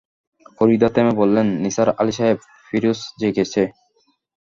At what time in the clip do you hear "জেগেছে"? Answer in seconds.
3.19-3.63